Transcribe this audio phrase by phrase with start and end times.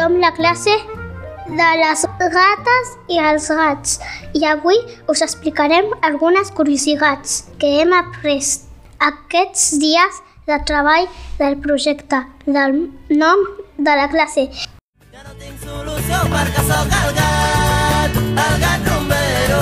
[0.00, 0.72] Som la classe
[1.46, 2.02] de les
[2.34, 3.98] gates i els gats
[4.38, 4.78] i avui
[5.12, 8.46] us explicarem algunes curiositats que hem après
[9.08, 11.08] aquests dies de treball
[11.40, 12.78] del projecte del
[13.24, 13.42] nom
[13.76, 14.46] de la classe.
[15.10, 19.60] Ja no tinc solució perquè sóc el gat, el gat rumbero.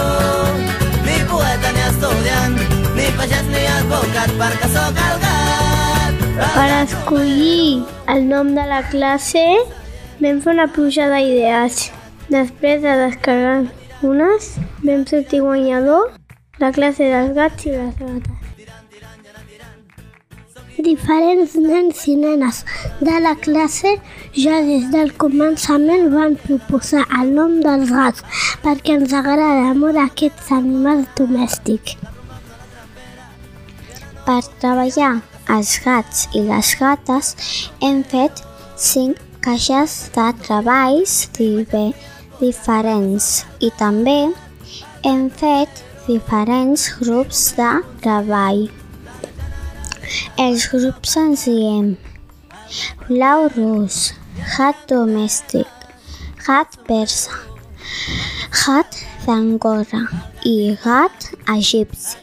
[1.09, 2.57] Ni poeta ni estudiant,
[3.01, 6.25] ni pagès ni advocat perquè sóc el gat.
[6.47, 7.83] Per escollir
[8.15, 9.49] el nom de la classe
[10.21, 11.89] vam fer una pluja d'idees.
[12.29, 13.69] Després de descarregar
[14.05, 14.51] unes,
[14.85, 16.11] vam sortir guanyador
[16.61, 18.35] la classe dels gats i les gates.
[20.79, 22.61] Diferents nens i nenes
[23.03, 23.97] de la classe
[24.35, 30.53] ja des del començament van proposar el nom dels gats perquè ens agrada molt aquests
[30.55, 31.97] animals domèstics.
[34.27, 35.15] Per treballar
[35.57, 37.35] els gats i les gates
[37.83, 38.45] hem fet
[38.77, 41.13] cinc caixes de treballs
[42.41, 43.29] diferents
[43.65, 44.17] i també
[45.09, 47.69] hem fet diferents grups de
[48.05, 48.61] treball.
[50.45, 51.89] Els grups ens diem
[53.07, 54.03] blau rus,
[54.53, 55.89] gat domèstic,
[56.45, 57.41] gat persa,
[58.53, 60.05] gat d'angora
[60.45, 62.21] i gat egipci.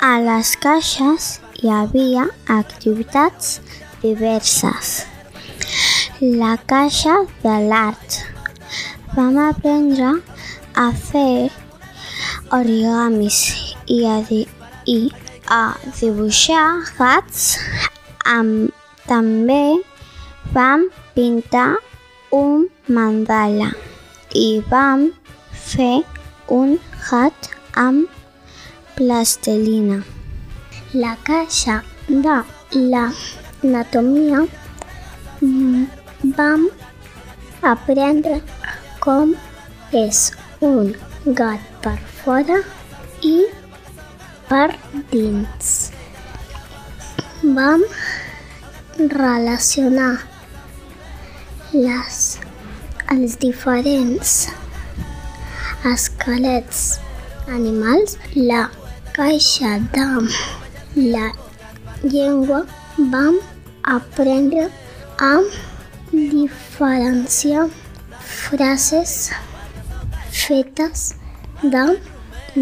[0.00, 2.30] A les caixes hi havia
[2.60, 3.58] activitats
[4.04, 5.06] diverses.
[6.20, 8.20] La caixa de l'art.
[9.16, 10.10] Vam aprendre
[10.76, 11.48] a fer
[12.52, 13.38] origamis
[13.88, 14.42] i a, di
[14.84, 14.98] i
[15.48, 15.62] a
[15.98, 16.66] dibuixar
[16.98, 17.56] gats.
[18.28, 18.72] Amb,
[19.08, 19.80] també
[20.52, 21.70] vam pintar
[22.32, 23.70] un mandala
[24.34, 25.08] i vam
[25.52, 26.02] fer
[26.58, 26.76] un
[27.08, 27.50] gat
[27.86, 28.10] amb
[28.98, 30.02] plastelina.
[30.94, 32.36] La caixa de
[32.74, 33.43] l'anatomia
[35.40, 35.84] mm,
[36.36, 36.66] vam
[37.64, 38.42] aprendre
[39.00, 39.32] com
[40.00, 40.26] és
[40.60, 40.90] un
[41.38, 42.58] gat per fora
[43.24, 43.46] i
[44.50, 44.66] per
[45.12, 45.70] dins.
[47.56, 47.86] Vam
[49.14, 50.12] relacionar
[51.72, 52.20] les,
[53.16, 54.36] els diferents
[55.94, 56.84] esquelets
[57.48, 58.68] animals, la
[59.16, 60.06] caixa de
[61.16, 61.26] la
[62.04, 62.64] llengua,
[63.16, 63.40] vam
[63.84, 64.70] aprendre
[65.18, 65.40] a
[66.12, 67.68] diferenciar
[68.20, 69.30] frases
[70.30, 71.14] fetes
[71.62, 71.84] de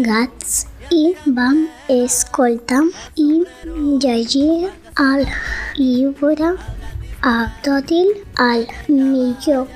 [0.07, 1.03] gats i
[1.39, 2.83] vam escoltar
[3.15, 3.43] i
[4.03, 4.69] llegir
[5.07, 5.25] el
[5.79, 6.53] llibre
[7.23, 8.09] Abdòtil,
[8.43, 9.67] el millor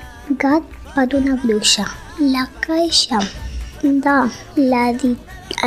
[0.42, 0.64] gat
[0.96, 1.86] per una bruixa.
[2.20, 3.22] La caixa
[3.82, 4.16] de
[4.58, 4.86] la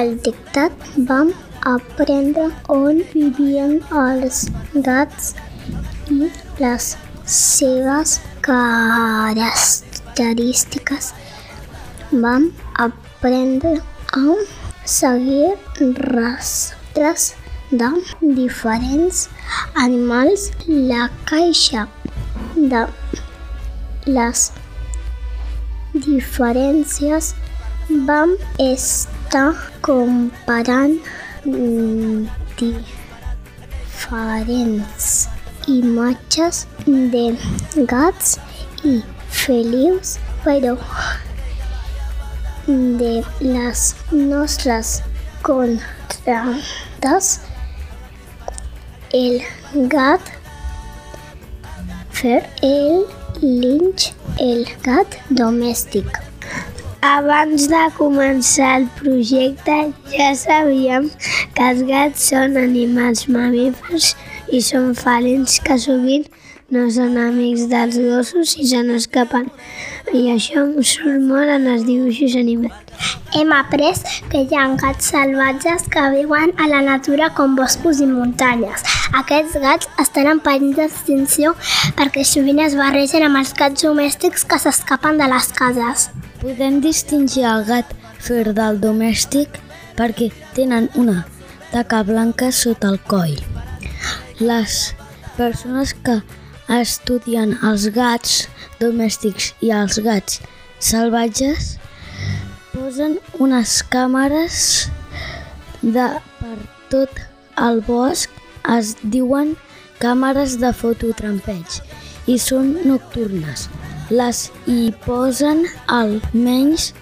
[0.01, 0.73] el dictat
[1.11, 1.33] vam
[1.73, 4.43] aprendre on vivien els
[4.75, 5.33] gats
[6.11, 11.15] i les seves característiques.
[12.11, 12.53] Vam
[12.87, 13.83] aprendre
[14.19, 14.35] a
[14.85, 15.55] seguir
[16.11, 17.35] rastres
[17.71, 17.91] de
[18.41, 19.29] diferents
[19.75, 20.51] animals.
[20.67, 21.87] La caixa
[22.57, 22.87] de
[24.07, 24.53] les
[25.95, 27.35] diferències
[28.07, 29.55] vam estar
[29.87, 30.99] comparant
[31.45, 32.27] mm,
[32.61, 35.29] diferents
[35.71, 37.25] imatges de
[37.93, 38.37] gats
[38.85, 38.97] i
[39.43, 40.75] felius, però
[42.67, 44.93] de les nostres
[45.47, 47.31] contrades
[49.21, 49.41] el
[49.95, 50.33] gat
[52.21, 53.07] fer el
[53.43, 54.11] linx
[54.41, 56.21] el gat domèstic.
[57.11, 59.77] Abans de començar el projecte
[60.13, 61.09] ja sabíem
[61.57, 64.13] que els gats són animals mamífers
[64.53, 66.27] i són felins que sovint
[66.71, 69.49] no són amics dels gossos i se n'escapen.
[70.15, 72.87] I això em surt molt en els dibuixos animats.
[73.35, 73.99] Hem après
[74.31, 78.87] que hi ha gats salvatges que viuen a la natura com boscos i muntanyes.
[79.19, 81.57] Aquests gats estan en perill d'extinció
[81.99, 86.11] perquè sovint es barregen amb els gats domèstics que s'escapen de les cases.
[86.43, 87.91] Podem distingir el gat
[88.23, 89.59] fer del domèstic
[89.99, 91.25] perquè tenen una
[91.75, 93.50] taca blanca sota el coll.
[94.41, 94.95] Les
[95.37, 96.15] persones que
[96.73, 98.47] estudien els gats
[98.81, 100.39] domèstics i els gats
[100.81, 101.75] salvatges,
[102.73, 104.63] posen unes càmeres
[105.83, 106.07] de
[106.39, 106.57] per
[106.89, 107.21] tot
[107.67, 108.33] el bosc,
[108.79, 109.53] es diuen
[110.01, 111.81] càmeres de fototrampeig
[112.25, 113.69] i són nocturnes.
[114.09, 115.67] Les hi posen
[116.01, 116.95] almenys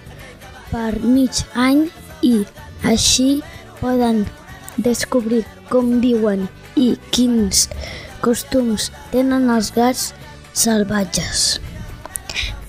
[0.73, 1.85] per mig any
[2.19, 2.35] i
[2.83, 3.31] així
[3.79, 4.25] poden
[4.75, 7.67] descobrir com viuen i quins
[8.23, 10.11] costums tenen els gats
[10.53, 11.59] salvatges.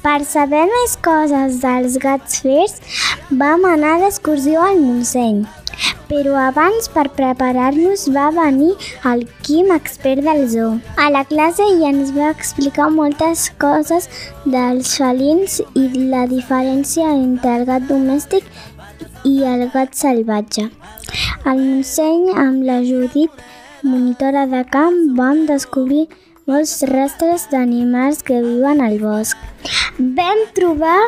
[0.00, 2.78] Per saber més coses dels gats fers,
[3.42, 5.42] vam anar d'excursió al Montseny.
[6.08, 8.70] Però abans, per preparar-nos, va venir
[9.10, 10.72] el Quim, expert del zoo.
[10.96, 14.08] A la classe i ens va explicar moltes coses
[14.56, 18.48] dels felins i la diferència entre el gat domèstic
[19.28, 20.70] i el gat salvatge.
[21.44, 23.30] Al Montseny, amb la Judit,
[23.82, 26.06] monitora de camp, vam descobrir
[26.50, 29.36] molts rastres d'animals que viuen al bosc.
[29.98, 30.98] Vam trobar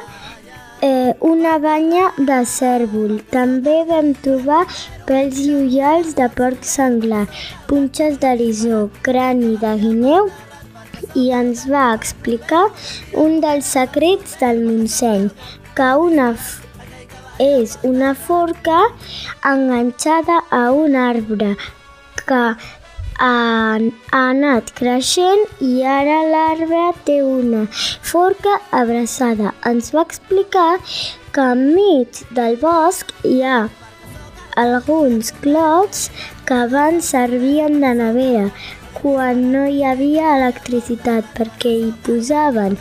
[0.83, 3.19] eh, una banya de cèrvol.
[3.35, 4.63] També vam trobar
[5.09, 7.27] pèls i ullals de porc senglar,
[7.69, 10.31] punxes d'erisó, crani de guineu
[11.19, 12.65] i ens va explicar
[13.19, 15.29] un dels secrets del Montseny,
[15.77, 16.33] que una
[17.43, 18.81] és una forca
[19.49, 21.57] enganxada a un arbre
[22.29, 22.43] que
[23.23, 23.35] ha,
[23.79, 27.67] ha anat creixent i ara l'arbre té una
[28.13, 29.53] forca abraçada.
[29.71, 30.73] Ens va explicar
[31.33, 33.61] que enmig del bosc hi ha
[34.63, 36.09] alguns clots
[36.47, 38.47] que abans servien de nevera
[38.99, 42.77] quan no hi havia electricitat perquè hi posaven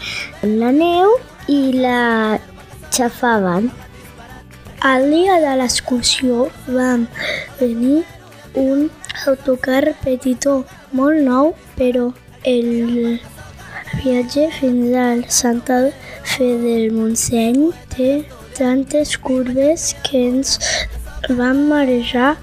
[0.61, 1.15] la neu
[1.47, 2.39] i la
[2.91, 3.71] xafaven.
[4.91, 7.05] El dia de l'excursió vam
[7.59, 8.01] venir
[8.57, 8.89] un
[9.27, 10.61] autocar petitó
[10.91, 12.09] molt nou, però
[12.43, 13.19] el
[14.01, 15.79] viatge fins al Santa
[16.23, 18.11] Fe del Montseny té
[18.57, 20.57] tantes curves que ens
[21.29, 22.35] vam marejar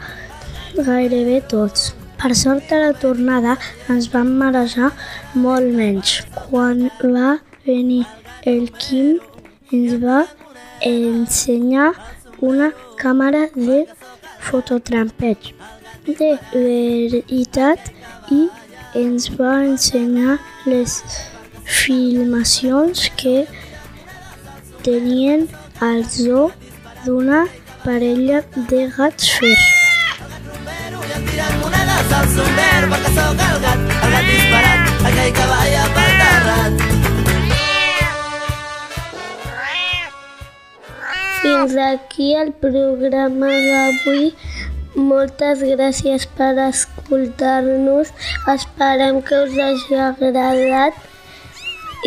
[0.76, 1.92] gairebé tots.
[2.18, 3.56] Per sort a la tornada
[3.90, 4.90] ens vam marejar
[5.34, 6.18] molt menys.
[6.34, 8.04] Quan va venir
[8.42, 9.18] el Quim
[9.72, 10.24] ens va
[10.82, 11.92] ensenyar
[12.40, 13.84] una càmera de
[14.48, 15.52] fototrampeig
[16.16, 17.90] de veritat
[18.32, 18.40] i
[18.96, 21.02] ens va ensenyar les
[21.64, 23.37] filmacions que
[24.87, 25.49] tenien
[25.88, 26.49] al zoo
[27.05, 27.44] d'una
[27.84, 29.56] parella de gats aquell que.
[41.43, 44.32] Fins aquí el programa d'avui.
[44.98, 48.10] Moltes gràcies per escoltar-nos.
[48.50, 50.98] Esperem que us hagi agradat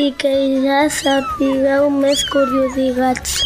[0.03, 0.33] i que
[0.65, 3.39] ja sapigueu més curiositats.